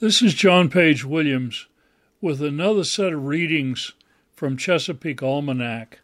This 0.00 0.22
is 0.22 0.34
John 0.34 0.70
Page 0.70 1.04
Williams 1.04 1.68
with 2.20 2.42
another 2.42 2.82
set 2.82 3.12
of 3.12 3.26
readings 3.26 3.92
from 4.34 4.56
Chesapeake 4.56 5.22
Almanac. 5.22 6.00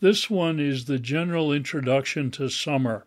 This 0.00 0.28
one 0.28 0.60
is 0.60 0.84
the 0.84 0.98
general 0.98 1.50
introduction 1.50 2.30
to 2.32 2.50
summer. 2.50 3.06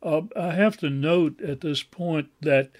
Uh, 0.00 0.22
I 0.36 0.52
have 0.52 0.76
to 0.76 0.90
note 0.90 1.40
at 1.40 1.60
this 1.60 1.82
point 1.82 2.28
that 2.40 2.70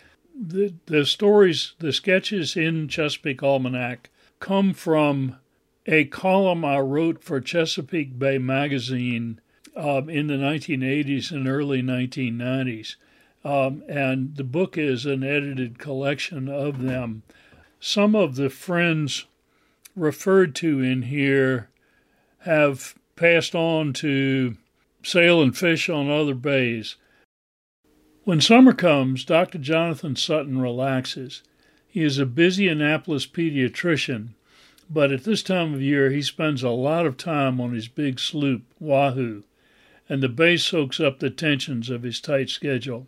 the, 0.40 0.72
the 0.86 1.04
stories, 1.04 1.74
the 1.80 1.92
sketches 1.92 2.56
in 2.56 2.86
Chesapeake 2.86 3.42
Almanac 3.42 4.10
come 4.38 4.72
from 4.72 5.38
a 5.86 6.04
column 6.04 6.64
I 6.64 6.78
wrote 6.78 7.24
for 7.24 7.40
Chesapeake 7.40 8.20
Bay 8.20 8.38
Magazine 8.38 9.40
um, 9.74 10.08
in 10.08 10.28
the 10.28 10.34
1980s 10.34 11.32
and 11.32 11.48
early 11.48 11.82
1990s. 11.82 12.94
Um, 13.44 13.82
and 13.88 14.36
the 14.36 14.44
book 14.44 14.78
is 14.78 15.04
an 15.04 15.24
edited 15.24 15.78
collection 15.78 16.48
of 16.48 16.82
them. 16.82 17.22
Some 17.80 18.14
of 18.14 18.36
the 18.36 18.50
friends 18.50 19.26
referred 19.96 20.54
to 20.56 20.80
in 20.80 21.02
here 21.02 21.68
have 22.40 22.94
passed 23.16 23.54
on 23.54 23.92
to 23.94 24.56
sail 25.02 25.42
and 25.42 25.56
fish 25.56 25.88
on 25.88 26.08
other 26.08 26.34
bays. 26.34 26.96
When 28.24 28.40
summer 28.40 28.72
comes, 28.72 29.24
Dr. 29.24 29.58
Jonathan 29.58 30.14
Sutton 30.14 30.58
relaxes. 30.58 31.42
He 31.88 32.02
is 32.02 32.18
a 32.18 32.26
busy 32.26 32.68
Annapolis 32.68 33.26
pediatrician, 33.26 34.28
but 34.88 35.10
at 35.10 35.24
this 35.24 35.42
time 35.42 35.74
of 35.74 35.82
year 35.82 36.10
he 36.10 36.22
spends 36.22 36.62
a 36.62 36.70
lot 36.70 37.04
of 37.04 37.16
time 37.16 37.60
on 37.60 37.74
his 37.74 37.88
big 37.88 38.20
sloop, 38.20 38.62
Wahoo, 38.78 39.42
and 40.08 40.22
the 40.22 40.28
bay 40.28 40.56
soaks 40.56 41.00
up 41.00 41.18
the 41.18 41.30
tensions 41.30 41.90
of 41.90 42.04
his 42.04 42.20
tight 42.20 42.48
schedule. 42.48 43.06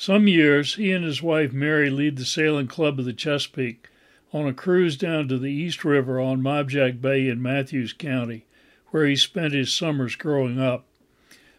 Some 0.00 0.28
years 0.28 0.76
he 0.76 0.92
and 0.92 1.04
his 1.04 1.22
wife 1.22 1.52
Mary 1.52 1.90
lead 1.90 2.16
the 2.16 2.24
sailing 2.24 2.68
club 2.68 2.98
of 2.98 3.04
the 3.04 3.12
Chesapeake 3.12 3.86
on 4.32 4.48
a 4.48 4.54
cruise 4.54 4.96
down 4.96 5.28
to 5.28 5.36
the 5.36 5.52
East 5.52 5.84
River 5.84 6.18
on 6.18 6.40
Mobjack 6.40 7.02
Bay 7.02 7.28
in 7.28 7.42
Mathews 7.42 7.92
County, 7.92 8.46
where 8.92 9.04
he 9.04 9.14
spent 9.14 9.52
his 9.52 9.70
summers 9.70 10.16
growing 10.16 10.58
up. 10.58 10.86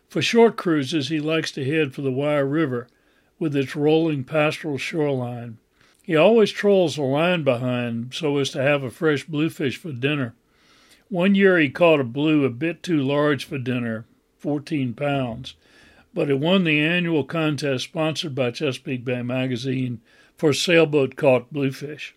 For 0.09 0.23
short 0.23 0.58
cruises, 0.58 1.09
he 1.09 1.20
likes 1.20 1.52
to 1.52 1.64
head 1.64 1.94
for 1.94 2.02
the 2.02 2.11
Wye 2.11 2.38
River 2.38 2.88
with 3.38 3.56
its 3.56 3.75
rolling 3.75 4.23
pastoral 4.23 4.80
shoreline. 4.80 5.59
He 6.02 6.16
always 6.16 6.50
trolls 6.50 6.98
a 6.98 7.03
line 7.03 7.44
behind 7.44 8.16
so 8.16 8.39
as 8.39 8.50
to 8.53 8.64
have 8.64 8.81
a 8.81 8.89
fresh 8.89 9.23
bluefish 9.23 9.78
for 9.78 9.92
dinner. 9.92 10.33
One 11.09 11.36
year 11.36 11.59
he 11.59 11.70
caught 11.70 12.00
a 12.00 12.03
blue 12.03 12.44
a 12.45 12.50
bit 12.50 12.81
too 12.81 13.03
large 13.03 13.45
for 13.45 13.59
dinner, 13.59 14.05
14 14.39 14.95
pounds, 14.95 15.53
but 16.14 16.30
it 16.30 16.40
won 16.40 16.64
the 16.64 16.80
annual 16.80 17.23
contest 17.23 17.86
sponsored 17.86 18.36
by 18.36 18.52
Chesapeake 18.52 19.06
Bay 19.06 19.22
Magazine 19.22 20.02
for 20.36 20.54
sailboat 20.54 21.16
caught 21.16 21.54
bluefish. 21.54 22.16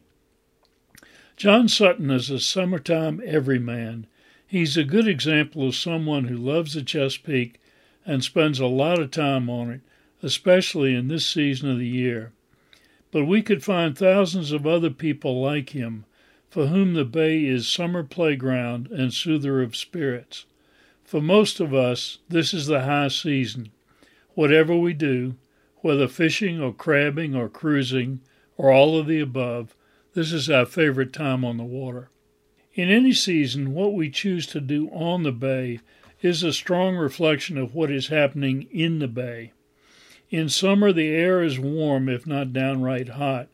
John 1.37 1.69
Sutton 1.69 2.11
is 2.11 2.31
a 2.31 2.41
summertime 2.41 3.21
everyman. 3.25 4.07
He's 4.47 4.77
a 4.77 4.85
good 4.85 5.09
example 5.09 5.69
of 5.69 5.75
someone 5.75 6.25
who 6.25 6.37
loves 6.37 6.75
the 6.75 6.83
Chesapeake 6.83 7.61
and 8.07 8.23
spends 8.23 8.61
a 8.61 8.67
lot 8.67 8.99
of 8.99 9.11
time 9.11 9.51
on 9.51 9.71
it, 9.71 9.81
especially 10.23 10.95
in 10.95 11.09
this 11.09 11.27
season 11.27 11.71
of 11.71 11.79
the 11.79 11.87
year. 11.87 12.33
But 13.11 13.25
we 13.25 13.43
could 13.43 13.63
find 13.63 13.97
thousands 13.97 14.53
of 14.53 14.67
other 14.67 14.91
people 14.91 15.41
like 15.41 15.71
him, 15.71 16.05
for 16.51 16.67
whom 16.67 16.95
the 16.95 17.05
bay 17.05 17.45
is 17.45 17.69
summer 17.69 18.03
playground 18.03 18.89
and 18.91 19.13
soother 19.13 19.63
of 19.63 19.77
spirits. 19.77 20.47
For 21.05 21.21
most 21.21 21.61
of 21.61 21.75
us, 21.75 22.19
this 22.29 22.55
is 22.55 22.67
the 22.67 22.83
high 22.83 23.09
season. 23.09 23.71
Whatever 24.35 24.77
we 24.77 24.93
do, 24.93 25.37
whether 25.77 26.09
fishing 26.09 26.61
or 26.61 26.73
crabbing 26.73 27.35
or 27.35 27.49
cruising 27.49 28.21
or 28.57 28.73
all 28.73 28.99
of 28.99 29.07
the 29.07 29.21
above, 29.21 29.75
this 30.15 30.33
is 30.33 30.51
our 30.51 30.67
favorite 30.67 31.13
time 31.13 31.45
on 31.45 31.57
the 31.57 31.65
water. 31.65 32.09
In 32.75 32.89
any 32.89 33.13
season, 33.13 33.75
what 33.75 33.95
we 33.95 34.11
choose 34.11 34.47
to 34.49 34.61
do 34.61 34.89
on 34.91 35.23
the 35.23 35.33
bay 35.33 35.81
is 36.23 36.43
a 36.43 36.53
strong 36.53 36.97
reflection 36.97 37.57
of 37.59 37.75
what 37.75 37.91
is 37.91 38.09
happening 38.09 38.67
in 38.73 38.99
the 38.99 39.09
bay. 39.09 39.53
In 40.31 40.49
summer, 40.49 40.93
the 40.93 41.09
air 41.09 41.43
is 41.43 41.59
warm, 41.59 42.09
if 42.09 42.27
not 42.27 42.53
downright 42.53 43.11
hot. 43.11 43.49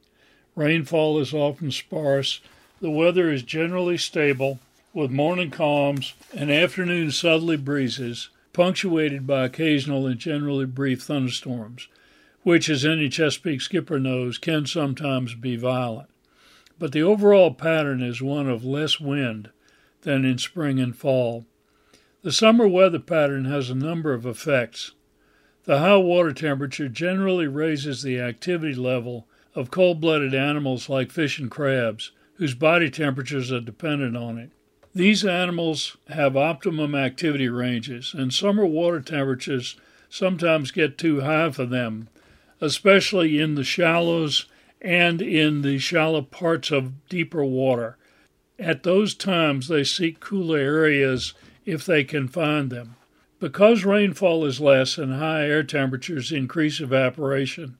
Rainfall 0.54 1.18
is 1.18 1.34
often 1.34 1.70
sparse. 1.72 2.40
The 2.80 2.90
weather 2.90 3.30
is 3.30 3.42
generally 3.42 3.98
stable, 3.98 4.60
with 4.94 5.10
morning 5.10 5.50
calms 5.50 6.14
and 6.34 6.50
afternoon 6.50 7.10
southerly 7.10 7.56
breezes 7.56 8.30
punctuated 8.52 9.26
by 9.26 9.44
occasional 9.44 10.06
and 10.06 10.18
generally 10.18 10.66
brief 10.66 11.02
thunderstorms, 11.02 11.88
which, 12.42 12.68
as 12.68 12.84
any 12.84 13.08
Chesapeake 13.08 13.60
skipper 13.60 13.98
knows, 13.98 14.38
can 14.38 14.66
sometimes 14.66 15.34
be 15.34 15.56
violent. 15.56 16.08
But 16.78 16.92
the 16.92 17.02
overall 17.02 17.52
pattern 17.52 18.02
is 18.02 18.22
one 18.22 18.48
of 18.48 18.64
less 18.64 18.98
wind 18.98 19.50
than 20.02 20.24
in 20.24 20.38
spring 20.38 20.80
and 20.80 20.96
fall. 20.96 21.44
The 22.22 22.32
summer 22.32 22.66
weather 22.66 22.98
pattern 22.98 23.44
has 23.44 23.70
a 23.70 23.74
number 23.74 24.12
of 24.12 24.26
effects. 24.26 24.92
The 25.64 25.78
high 25.78 25.96
water 25.96 26.32
temperature 26.32 26.88
generally 26.88 27.46
raises 27.46 28.02
the 28.02 28.18
activity 28.18 28.74
level 28.74 29.26
of 29.54 29.70
cold 29.70 30.00
blooded 30.00 30.34
animals 30.34 30.88
like 30.88 31.10
fish 31.10 31.38
and 31.38 31.50
crabs, 31.50 32.12
whose 32.34 32.54
body 32.54 32.88
temperatures 32.88 33.52
are 33.52 33.60
dependent 33.60 34.16
on 34.16 34.38
it. 34.38 34.50
These 34.94 35.24
animals 35.24 35.96
have 36.08 36.36
optimum 36.36 36.96
activity 36.96 37.48
ranges, 37.48 38.12
and 38.12 38.34
summer 38.34 38.66
water 38.66 39.00
temperatures 39.00 39.76
sometimes 40.08 40.72
get 40.72 40.98
too 40.98 41.20
high 41.20 41.50
for 41.50 41.64
them, 41.64 42.08
especially 42.60 43.38
in 43.38 43.54
the 43.54 43.62
shallows 43.62 44.46
and 44.80 45.22
in 45.22 45.62
the 45.62 45.78
shallow 45.78 46.22
parts 46.22 46.72
of 46.72 47.06
deeper 47.08 47.44
water. 47.44 47.96
At 48.58 48.82
those 48.82 49.14
times, 49.14 49.68
they 49.68 49.84
seek 49.84 50.18
cooler 50.18 50.58
areas 50.58 51.34
if 51.64 51.86
they 51.86 52.02
can 52.02 52.26
find 52.26 52.68
them. 52.68 52.96
Because 53.38 53.84
rainfall 53.84 54.44
is 54.44 54.60
less 54.60 54.98
and 54.98 55.14
high 55.14 55.46
air 55.46 55.62
temperatures 55.62 56.32
increase 56.32 56.80
evaporation, 56.80 57.78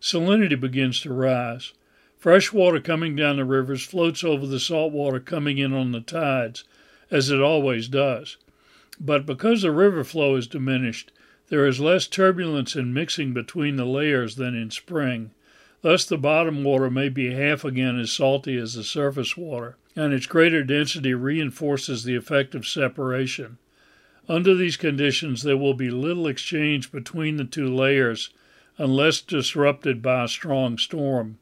salinity 0.00 0.60
begins 0.60 1.00
to 1.00 1.12
rise. 1.12 1.72
Fresh 2.20 2.52
water 2.52 2.80
coming 2.80 3.16
down 3.16 3.38
the 3.38 3.46
rivers 3.46 3.82
floats 3.82 4.22
over 4.22 4.46
the 4.46 4.60
salt 4.60 4.92
water 4.92 5.18
coming 5.18 5.56
in 5.56 5.72
on 5.72 5.92
the 5.92 6.02
tides, 6.02 6.64
as 7.10 7.30
it 7.30 7.40
always 7.40 7.88
does. 7.88 8.36
But 9.00 9.24
because 9.24 9.62
the 9.62 9.70
river 9.70 10.04
flow 10.04 10.36
is 10.36 10.46
diminished, 10.46 11.12
there 11.48 11.66
is 11.66 11.80
less 11.80 12.06
turbulence 12.06 12.76
and 12.76 12.92
mixing 12.92 13.32
between 13.32 13.76
the 13.76 13.86
layers 13.86 14.36
than 14.36 14.54
in 14.54 14.70
spring. 14.70 15.30
Thus, 15.80 16.04
the 16.04 16.18
bottom 16.18 16.62
water 16.62 16.90
may 16.90 17.08
be 17.08 17.32
half 17.32 17.64
again 17.64 17.98
as 17.98 18.12
salty 18.12 18.58
as 18.58 18.74
the 18.74 18.84
surface 18.84 19.34
water, 19.34 19.78
and 19.96 20.12
its 20.12 20.26
greater 20.26 20.62
density 20.62 21.14
reinforces 21.14 22.04
the 22.04 22.16
effect 22.16 22.54
of 22.54 22.68
separation. 22.68 23.56
Under 24.28 24.54
these 24.54 24.76
conditions, 24.76 25.42
there 25.42 25.56
will 25.56 25.72
be 25.72 25.90
little 25.90 26.26
exchange 26.26 26.92
between 26.92 27.38
the 27.38 27.46
two 27.46 27.74
layers 27.74 28.28
unless 28.76 29.22
disrupted 29.22 30.02
by 30.02 30.24
a 30.24 30.28
strong 30.28 30.76
storm. 30.76 31.38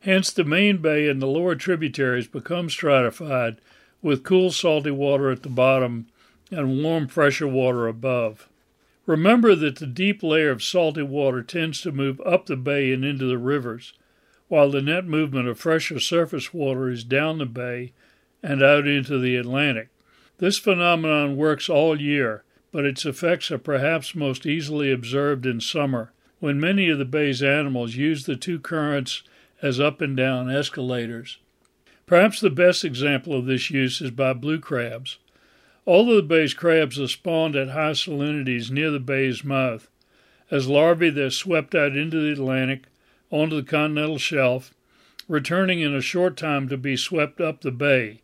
Hence, 0.00 0.30
the 0.30 0.44
main 0.44 0.78
bay 0.78 1.08
and 1.08 1.20
the 1.20 1.26
lower 1.26 1.54
tributaries 1.54 2.26
become 2.26 2.70
stratified 2.70 3.56
with 4.02 4.22
cool, 4.22 4.50
salty 4.50 4.90
water 4.90 5.30
at 5.30 5.42
the 5.42 5.48
bottom 5.48 6.06
and 6.50 6.82
warm, 6.82 7.08
fresher 7.08 7.48
water 7.48 7.86
above. 7.88 8.48
Remember 9.06 9.54
that 9.54 9.76
the 9.76 9.86
deep 9.86 10.22
layer 10.22 10.50
of 10.50 10.62
salty 10.62 11.02
water 11.02 11.42
tends 11.42 11.80
to 11.80 11.92
move 11.92 12.20
up 12.20 12.46
the 12.46 12.56
bay 12.56 12.92
and 12.92 13.04
into 13.04 13.26
the 13.26 13.38
rivers, 13.38 13.92
while 14.48 14.70
the 14.70 14.82
net 14.82 15.06
movement 15.06 15.48
of 15.48 15.58
fresher 15.58 15.98
surface 15.98 16.52
water 16.52 16.88
is 16.88 17.04
down 17.04 17.38
the 17.38 17.46
bay 17.46 17.92
and 18.42 18.62
out 18.62 18.86
into 18.86 19.18
the 19.18 19.36
Atlantic. 19.36 19.88
This 20.38 20.58
phenomenon 20.58 21.36
works 21.36 21.68
all 21.68 22.00
year, 22.00 22.44
but 22.70 22.84
its 22.84 23.06
effects 23.06 23.50
are 23.50 23.58
perhaps 23.58 24.14
most 24.14 24.44
easily 24.44 24.92
observed 24.92 25.46
in 25.46 25.60
summer, 25.60 26.12
when 26.38 26.60
many 26.60 26.88
of 26.90 26.98
the 26.98 27.04
bay's 27.04 27.42
animals 27.42 27.96
use 27.96 28.26
the 28.26 28.36
two 28.36 28.58
currents 28.58 29.22
as 29.62 29.80
up 29.80 30.00
and 30.00 30.16
down 30.16 30.50
escalators. 30.50 31.38
Perhaps 32.06 32.40
the 32.40 32.50
best 32.50 32.84
example 32.84 33.34
of 33.34 33.46
this 33.46 33.70
use 33.70 34.00
is 34.00 34.10
by 34.10 34.32
blue 34.32 34.60
crabs. 34.60 35.18
All 35.84 36.06
the 36.06 36.22
bay's 36.22 36.54
crabs 36.54 36.98
are 37.00 37.08
spawned 37.08 37.56
at 37.56 37.70
high 37.70 37.92
salinities 37.92 38.70
near 38.70 38.90
the 38.90 39.00
bay's 39.00 39.44
mouth. 39.44 39.88
As 40.50 40.68
larvae, 40.68 41.10
they're 41.10 41.30
swept 41.30 41.74
out 41.74 41.96
into 41.96 42.20
the 42.20 42.32
Atlantic, 42.32 42.84
onto 43.30 43.56
the 43.56 43.62
continental 43.62 44.18
shelf, 44.18 44.72
returning 45.28 45.80
in 45.80 45.94
a 45.94 46.00
short 46.00 46.36
time 46.36 46.68
to 46.68 46.76
be 46.76 46.96
swept 46.96 47.40
up 47.40 47.60
the 47.60 47.72
bay. 47.72 48.20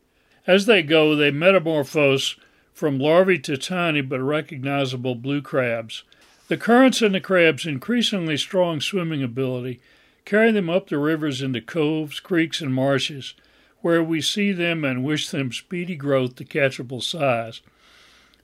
As 0.46 0.66
they 0.66 0.82
go, 0.82 1.16
they 1.16 1.30
metamorphose 1.30 2.36
from 2.72 2.98
larvae 2.98 3.38
to 3.40 3.56
tiny 3.56 4.00
but 4.00 4.20
recognizable 4.20 5.14
blue 5.14 5.42
crabs. 5.42 6.04
The 6.48 6.56
currents 6.56 7.02
in 7.02 7.12
the 7.12 7.20
crab's 7.20 7.66
increasingly 7.66 8.36
strong 8.36 8.80
swimming 8.80 9.22
ability 9.22 9.80
carry 10.24 10.52
them 10.52 10.70
up 10.70 10.88
the 10.88 10.98
rivers 10.98 11.42
into 11.42 11.60
coves, 11.60 12.20
creeks, 12.20 12.60
and 12.60 12.72
marshes, 12.72 13.34
where 13.80 14.02
we 14.02 14.20
see 14.20 14.52
them 14.52 14.84
and 14.84 15.04
wish 15.04 15.28
them 15.28 15.52
speedy 15.52 15.96
growth 15.96 16.36
to 16.36 16.44
catchable 16.44 17.02
size. 17.02 17.60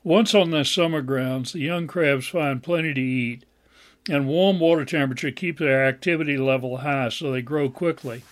Once 0.03 0.35
on 0.35 0.51
their 0.51 0.65
summer 0.65 1.03
grounds, 1.03 1.53
the 1.53 1.61
young 1.61 1.87
crabs 1.87 2.27
find 2.27 2.63
plenty 2.63 2.95
to 2.95 3.01
eat, 3.01 3.45
and 4.09 4.27
warm 4.27 4.59
water 4.59 4.85
temperature 4.85 5.31
keeps 5.31 5.59
their 5.59 5.87
activity 5.87 6.37
level 6.37 6.79
high 6.79 7.09
so 7.09 7.31
they 7.31 7.43
grow 7.43 7.69
quickly. 7.69 8.23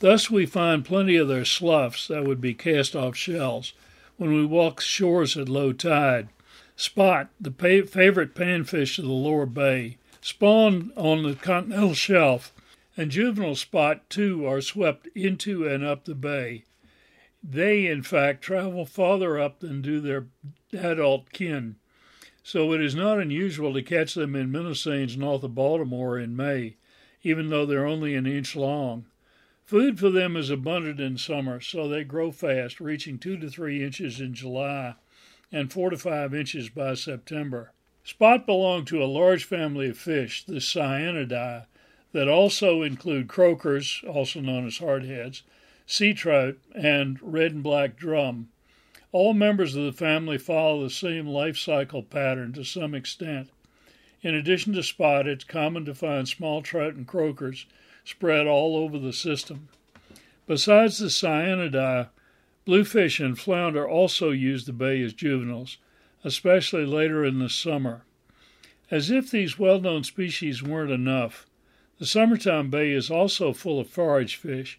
Thus, 0.00 0.30
we 0.30 0.46
find 0.46 0.84
plenty 0.84 1.16
of 1.16 1.28
their 1.28 1.44
sloughs, 1.44 2.06
that 2.08 2.24
would 2.24 2.40
be 2.40 2.54
cast 2.54 2.94
off 2.94 3.16
shells, 3.16 3.72
when 4.16 4.32
we 4.32 4.46
walk 4.46 4.80
shores 4.80 5.36
at 5.36 5.48
low 5.48 5.72
tide. 5.72 6.28
Spot, 6.76 7.28
the 7.40 7.50
pa- 7.50 7.90
favorite 7.90 8.34
panfish 8.34 8.98
of 8.98 9.04
the 9.04 9.10
lower 9.10 9.46
bay, 9.46 9.96
spawn 10.20 10.92
on 10.96 11.24
the 11.24 11.34
continental 11.34 11.94
shelf, 11.94 12.52
and 12.98 13.12
juvenile 13.12 13.54
spot 13.54 14.10
too 14.10 14.44
are 14.44 14.60
swept 14.60 15.06
into 15.14 15.64
and 15.64 15.84
up 15.84 16.04
the 16.04 16.16
bay. 16.16 16.64
They, 17.40 17.86
in 17.86 18.02
fact, 18.02 18.42
travel 18.42 18.84
farther 18.84 19.38
up 19.38 19.60
than 19.60 19.80
do 19.80 20.00
their 20.00 20.26
adult 20.72 21.30
kin, 21.32 21.76
so 22.42 22.72
it 22.72 22.82
is 22.82 22.96
not 22.96 23.20
unusual 23.20 23.72
to 23.74 23.82
catch 23.82 24.14
them 24.14 24.34
in 24.34 24.50
Minnesanes 24.50 25.16
north 25.16 25.44
of 25.44 25.54
Baltimore 25.54 26.18
in 26.18 26.34
May, 26.34 26.74
even 27.22 27.50
though 27.50 27.64
they're 27.64 27.86
only 27.86 28.16
an 28.16 28.26
inch 28.26 28.56
long. 28.56 29.06
Food 29.64 30.00
for 30.00 30.10
them 30.10 30.36
is 30.36 30.50
abundant 30.50 30.98
in 30.98 31.18
summer, 31.18 31.60
so 31.60 31.86
they 31.86 32.02
grow 32.02 32.32
fast, 32.32 32.80
reaching 32.80 33.16
two 33.16 33.36
to 33.36 33.48
three 33.48 33.84
inches 33.84 34.20
in 34.20 34.34
July 34.34 34.96
and 35.52 35.72
four 35.72 35.90
to 35.90 35.96
five 35.96 36.34
inches 36.34 36.68
by 36.68 36.94
September. 36.94 37.72
Spot 38.02 38.44
belong 38.44 38.84
to 38.86 39.02
a 39.02 39.06
large 39.06 39.44
family 39.44 39.90
of 39.90 39.98
fish, 39.98 40.44
the 40.44 40.54
Sciaenidae, 40.54 41.66
that 42.12 42.28
also 42.28 42.82
include 42.82 43.28
croakers, 43.28 44.02
also 44.08 44.40
known 44.40 44.66
as 44.66 44.78
hardheads, 44.78 45.42
sea 45.86 46.14
trout, 46.14 46.56
and 46.74 47.18
red 47.22 47.52
and 47.52 47.62
black 47.62 47.96
drum. 47.96 48.48
All 49.10 49.34
members 49.34 49.74
of 49.74 49.84
the 49.84 49.92
family 49.92 50.38
follow 50.38 50.82
the 50.82 50.90
same 50.90 51.26
life 51.26 51.56
cycle 51.56 52.02
pattern 52.02 52.52
to 52.54 52.64
some 52.64 52.94
extent. 52.94 53.48
In 54.20 54.34
addition 54.34 54.72
to 54.74 54.82
spot, 54.82 55.26
it's 55.26 55.44
common 55.44 55.84
to 55.84 55.94
find 55.94 56.28
small 56.28 56.60
trout 56.60 56.94
and 56.94 57.06
croakers 57.06 57.66
spread 58.04 58.46
all 58.46 58.76
over 58.76 58.98
the 58.98 59.12
system. 59.12 59.68
Besides 60.46 60.98
the 60.98 61.06
Sciaenidae, 61.06 62.08
bluefish 62.64 63.20
and 63.20 63.38
flounder 63.38 63.88
also 63.88 64.30
use 64.30 64.64
the 64.64 64.72
bay 64.72 65.00
as 65.02 65.12
juveniles, 65.12 65.78
especially 66.24 66.84
later 66.84 67.24
in 67.24 67.38
the 67.38 67.48
summer. 67.48 68.02
As 68.90 69.10
if 69.10 69.30
these 69.30 69.58
well 69.58 69.80
known 69.80 70.04
species 70.04 70.62
weren't 70.62 70.90
enough, 70.90 71.46
the 71.98 72.06
summertime 72.06 72.70
bay 72.70 72.92
is 72.92 73.10
also 73.10 73.52
full 73.52 73.80
of 73.80 73.88
forage 73.88 74.36
fish, 74.36 74.78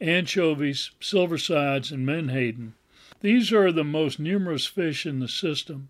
anchovies, 0.00 0.92
silversides, 1.00 1.90
and 1.90 2.06
menhaden. 2.06 2.74
These 3.20 3.52
are 3.52 3.72
the 3.72 3.84
most 3.84 4.20
numerous 4.20 4.66
fish 4.66 5.04
in 5.04 5.18
the 5.18 5.28
system. 5.28 5.88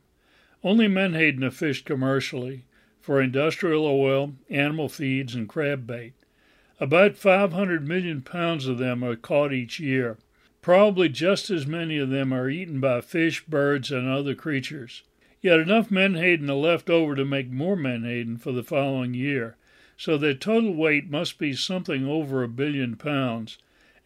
Only 0.64 0.88
menhaden 0.88 1.44
are 1.44 1.50
fished 1.50 1.84
commercially 1.84 2.64
for 3.00 3.20
industrial 3.20 3.86
oil, 3.86 4.34
animal 4.48 4.88
feeds, 4.88 5.34
and 5.34 5.48
crab 5.48 5.86
bait. 5.86 6.14
About 6.80 7.16
500 7.16 7.86
million 7.86 8.22
pounds 8.22 8.66
of 8.66 8.78
them 8.78 9.04
are 9.04 9.16
caught 9.16 9.52
each 9.52 9.78
year. 9.80 10.16
Probably 10.62 11.08
just 11.08 11.50
as 11.50 11.66
many 11.66 11.98
of 11.98 12.10
them 12.10 12.32
are 12.32 12.48
eaten 12.48 12.80
by 12.80 13.00
fish, 13.00 13.44
birds, 13.44 13.90
and 13.90 14.08
other 14.08 14.34
creatures. 14.34 15.02
Yet 15.42 15.60
enough 15.60 15.90
menhaden 15.90 16.50
are 16.50 16.54
left 16.54 16.90
over 16.90 17.14
to 17.14 17.24
make 17.24 17.50
more 17.50 17.76
menhaden 17.76 18.38
for 18.38 18.52
the 18.52 18.62
following 18.62 19.14
year, 19.14 19.56
so 20.00 20.16
their 20.16 20.32
total 20.32 20.72
weight 20.72 21.10
must 21.10 21.36
be 21.36 21.52
something 21.52 22.06
over 22.06 22.42
a 22.42 22.48
billion 22.48 22.96
pounds, 22.96 23.58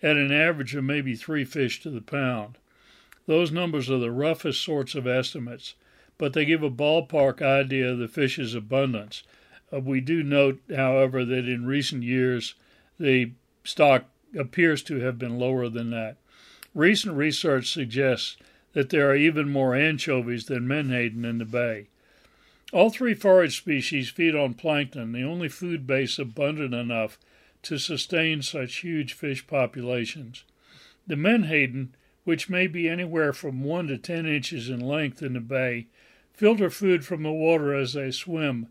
at 0.02 0.16
an 0.16 0.32
average 0.32 0.74
of 0.74 0.82
maybe 0.82 1.14
three 1.14 1.44
fish 1.44 1.80
to 1.80 1.88
the 1.88 2.00
pound. 2.00 2.58
Those 3.26 3.52
numbers 3.52 3.88
are 3.88 4.00
the 4.00 4.10
roughest 4.10 4.60
sorts 4.60 4.96
of 4.96 5.06
estimates, 5.06 5.76
but 6.18 6.32
they 6.32 6.44
give 6.44 6.64
a 6.64 6.70
ballpark 6.70 7.40
idea 7.40 7.92
of 7.92 8.00
the 8.00 8.08
fish's 8.08 8.56
abundance. 8.56 9.22
Uh, 9.72 9.78
we 9.78 10.00
do 10.00 10.24
note, 10.24 10.60
however, 10.74 11.24
that 11.24 11.48
in 11.48 11.64
recent 11.64 12.02
years 12.02 12.56
the 12.98 13.30
stock 13.62 14.06
appears 14.36 14.82
to 14.82 14.98
have 14.98 15.16
been 15.16 15.38
lower 15.38 15.68
than 15.68 15.90
that. 15.90 16.16
Recent 16.74 17.14
research 17.14 17.72
suggests 17.72 18.36
that 18.72 18.90
there 18.90 19.08
are 19.08 19.16
even 19.16 19.48
more 19.48 19.76
anchovies 19.76 20.46
than 20.46 20.66
menhaden 20.66 21.24
in 21.24 21.38
the 21.38 21.44
bay. 21.44 21.86
All 22.74 22.90
three 22.90 23.14
forage 23.14 23.56
species 23.56 24.10
feed 24.10 24.34
on 24.34 24.54
plankton, 24.54 25.12
the 25.12 25.22
only 25.22 25.48
food 25.48 25.86
base 25.86 26.18
abundant 26.18 26.74
enough 26.74 27.20
to 27.62 27.78
sustain 27.78 28.42
such 28.42 28.80
huge 28.80 29.12
fish 29.12 29.46
populations. 29.46 30.42
The 31.06 31.14
menhaden, 31.14 31.94
which 32.24 32.50
may 32.50 32.66
be 32.66 32.88
anywhere 32.88 33.32
from 33.32 33.62
1 33.62 33.86
to 33.86 33.96
10 33.96 34.26
inches 34.26 34.68
in 34.68 34.80
length 34.80 35.22
in 35.22 35.34
the 35.34 35.40
bay, 35.40 35.86
filter 36.32 36.68
food 36.68 37.04
from 37.04 37.22
the 37.22 37.30
water 37.30 37.72
as 37.72 37.92
they 37.92 38.10
swim. 38.10 38.66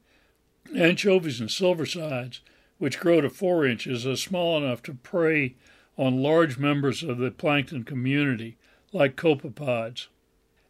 Anchovies 0.76 1.40
and 1.40 1.50
silversides 1.50 2.42
which 2.80 3.00
grow 3.00 3.22
to 3.22 3.30
four 3.30 3.66
inches, 3.66 4.06
are 4.06 4.18
small 4.18 4.58
enough 4.58 4.84
to 4.84 4.94
prey 4.94 5.56
on 5.98 6.22
large 6.22 6.58
members 6.58 7.02
of 7.04 7.18
the 7.18 7.32
plankton 7.32 7.86
community, 7.86 8.58
like 8.92 9.16
copepods. 9.16 10.08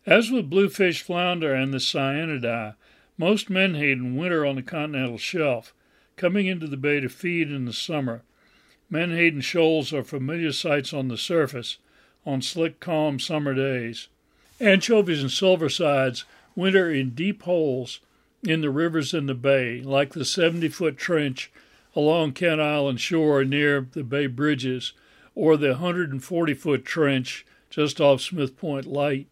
As 0.06 0.30
with 0.30 0.52
bluefish, 0.52 1.02
flounder, 1.02 1.56
and 1.56 1.74
the 1.74 1.80
Sciaenidae, 1.80 2.76
most 3.18 3.50
menhaden 3.50 4.16
winter 4.16 4.46
on 4.46 4.56
the 4.56 4.62
continental 4.62 5.18
shelf, 5.18 5.74
coming 6.16 6.48
into 6.48 6.68
the 6.68 6.78
bay 6.78 7.00
to 7.00 7.10
feed 7.10 7.52
in 7.52 7.66
the 7.66 7.74
summer. 7.74 8.24
Menhaden 8.90 9.42
shoals 9.42 9.94
are 9.94 10.04
familiar 10.04 10.52
sights 10.52 10.94
on 10.94 11.08
the 11.08 11.18
surface 11.18 11.78
on 12.26 12.42
slick, 12.42 12.80
calm 12.80 13.20
summer 13.20 13.54
days. 13.54 14.08
Anchovies 14.60 15.22
and 15.22 15.32
silversides 15.32 16.24
winter 16.56 16.90
in 16.90 17.10
deep 17.12 17.44
holes 17.44 18.00
in 18.44 18.62
the 18.62 18.70
rivers 18.70 19.14
in 19.14 19.26
the 19.26 19.34
bay, 19.34 19.82
like 19.82 20.14
the 20.14 20.26
70 20.26 20.70
foot 20.70 20.98
trench 20.98 21.52
along 21.96 22.34
Kent 22.34 22.62
Island 22.62 23.00
shore 23.00 23.44
near 23.44 23.88
the 23.92 24.04
Bay 24.04 24.28
Bridges, 24.28 24.94
or 25.36 25.58
the 25.58 25.70
140 25.70 26.54
foot 26.54 26.86
trench 26.86 27.46
just 27.70 28.00
off 28.00 28.22
Smith 28.22 28.58
Point 28.58 28.86
Light. 28.86 29.28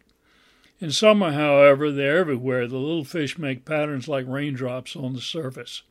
In 0.82 0.90
summer, 0.90 1.30
however, 1.30 1.92
they're 1.92 2.18
everywhere. 2.18 2.66
The 2.66 2.76
little 2.76 3.04
fish 3.04 3.38
make 3.38 3.64
patterns 3.64 4.08
like 4.08 4.26
raindrops 4.26 4.96
on 4.96 5.12
the 5.12 5.20
surface. 5.20 5.82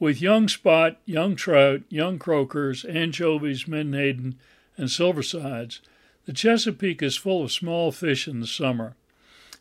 With 0.00 0.20
young 0.20 0.48
spot, 0.48 0.98
young 1.06 1.36
trout, 1.36 1.82
young 1.88 2.18
croakers, 2.18 2.84
anchovies, 2.84 3.68
menhaden, 3.68 4.34
and 4.76 4.88
silversides, 4.88 5.78
the 6.24 6.32
Chesapeake 6.32 7.04
is 7.04 7.16
full 7.16 7.44
of 7.44 7.52
small 7.52 7.92
fish 7.92 8.26
in 8.26 8.40
the 8.40 8.48
summer. 8.48 8.96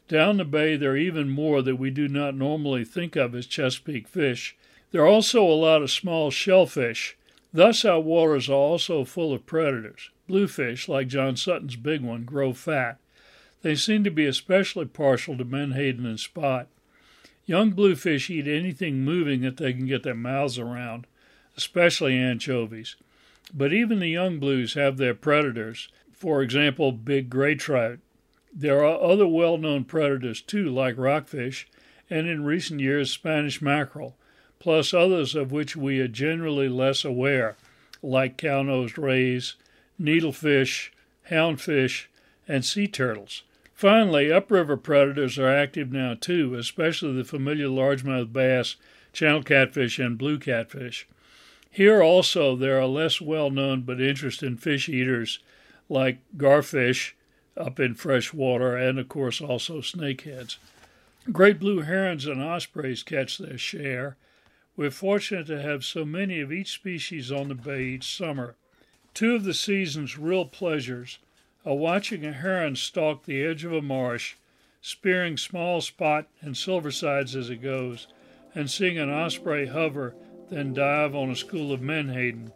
Down 0.07 0.37
the 0.37 0.45
bay, 0.45 0.75
there 0.77 0.93
are 0.93 0.97
even 0.97 1.29
more 1.29 1.61
that 1.61 1.75
we 1.75 1.91
do 1.91 2.07
not 2.07 2.33
normally 2.33 2.83
think 2.83 3.15
of 3.15 3.35
as 3.35 3.45
Chesapeake 3.45 4.07
fish, 4.07 4.57
there 4.89 5.03
are 5.03 5.07
also 5.07 5.43
a 5.43 5.53
lot 5.53 5.83
of 5.83 5.91
small 5.91 6.31
shellfish. 6.31 7.15
Thus, 7.53 7.85
our 7.85 7.99
waters 7.99 8.49
are 8.49 8.53
also 8.53 9.03
full 9.03 9.31
of 9.31 9.45
predators. 9.45 10.09
Bluefish, 10.27 10.89
like 10.89 11.07
John 11.07 11.35
Sutton's 11.35 11.75
big 11.75 12.01
one, 12.01 12.23
grow 12.23 12.51
fat. 12.51 12.97
They 13.65 13.73
seem 13.73 14.03
to 14.03 14.11
be 14.11 14.27
especially 14.27 14.85
partial 14.85 15.35
to 15.39 15.43
menhaden 15.43 16.05
and 16.05 16.19
spot. 16.19 16.67
Young 17.47 17.71
bluefish 17.71 18.29
eat 18.29 18.47
anything 18.47 19.03
moving 19.03 19.41
that 19.41 19.57
they 19.57 19.73
can 19.73 19.87
get 19.87 20.03
their 20.03 20.13
mouths 20.13 20.59
around, 20.59 21.07
especially 21.57 22.15
anchovies. 22.15 22.95
But 23.51 23.73
even 23.73 23.97
the 23.97 24.07
young 24.07 24.37
blues 24.37 24.75
have 24.75 24.97
their 24.97 25.15
predators, 25.15 25.89
for 26.13 26.43
example, 26.43 26.91
big 26.91 27.27
gray 27.27 27.55
trout. 27.55 27.97
There 28.53 28.85
are 28.85 29.01
other 29.01 29.25
well 29.27 29.57
known 29.57 29.83
predators 29.85 30.43
too, 30.43 30.69
like 30.69 30.95
rockfish, 30.95 31.67
and 32.07 32.27
in 32.27 32.45
recent 32.45 32.81
years, 32.81 33.09
Spanish 33.09 33.63
mackerel 33.63 34.15
plus 34.59 34.93
others 34.93 35.33
of 35.33 35.51
which 35.51 35.75
we 35.75 35.99
are 35.99 36.07
generally 36.07 36.69
less 36.69 37.03
aware, 37.03 37.57
like 38.03 38.37
cow 38.37 38.61
nosed 38.61 38.99
rays, 38.99 39.55
needlefish, 39.99 40.91
houndfish, 41.31 42.05
and 42.47 42.63
sea 42.63 42.87
turtles. 42.87 43.41
Finally, 43.75 44.31
upriver 44.31 44.77
predators 44.77 45.37
are 45.37 45.49
active 45.49 45.91
now 45.91 46.13
too, 46.13 46.55
especially 46.55 47.13
the 47.13 47.25
familiar 47.25 47.67
largemouth 47.67 48.31
bass, 48.31 48.77
channel 49.11 49.43
catfish, 49.43 49.99
and 49.99 50.17
blue 50.17 50.39
catfish. 50.39 51.05
Here 51.69 52.01
also 52.01 52.55
there 52.55 52.79
are 52.79 52.87
less 52.87 53.19
well 53.19 53.49
known 53.49 53.81
but 53.81 53.99
interesting 53.99 54.55
fish 54.55 54.87
eaters 54.87 55.39
like 55.89 56.19
garfish 56.37 57.15
up 57.57 57.77
in 57.77 57.95
fresh 57.95 58.33
water, 58.33 58.77
and 58.77 58.97
of 58.97 59.09
course 59.09 59.41
also 59.41 59.81
snakeheads. 59.81 60.55
Great 61.33 61.59
blue 61.59 61.81
herons 61.81 62.25
and 62.25 62.41
ospreys 62.41 63.03
catch 63.03 63.37
their 63.37 63.57
share, 63.57 64.15
we're 64.77 64.91
fortunate 64.91 65.47
to 65.47 65.61
have 65.61 65.83
so 65.83 66.05
many 66.05 66.39
of 66.39 66.51
each 66.51 66.73
species 66.73 67.29
on 67.29 67.49
the 67.49 67.55
bay 67.55 67.83
each 67.83 68.15
summer. 68.15 68.55
Two 69.13 69.35
of 69.35 69.43
the 69.43 69.53
season's 69.53 70.17
real 70.17 70.45
pleasures 70.45 71.17
are 71.65 71.75
watching 71.75 72.25
a 72.25 72.31
heron 72.31 72.75
stalk 72.75 73.25
the 73.25 73.43
edge 73.43 73.65
of 73.65 73.73
a 73.73 73.81
marsh, 73.81 74.35
spearing 74.81 75.35
small 75.35 75.81
spot 75.81 76.27
and 76.41 76.55
silversides 76.55 77.35
as 77.35 77.49
it 77.49 77.57
goes, 77.57 78.07
and 78.53 78.69
seeing 78.69 78.97
an 78.97 79.09
osprey 79.09 79.65
hover, 79.65 80.15
then 80.49 80.73
dive 80.73 81.15
on 81.15 81.31
a 81.31 81.35
school 81.35 81.71
of 81.71 81.81
menhaden. 81.81 82.51